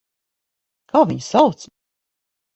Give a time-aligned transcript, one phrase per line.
[0.93, 1.69] Kā viņu sauc?